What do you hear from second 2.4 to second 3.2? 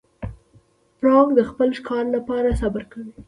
صبر کوي.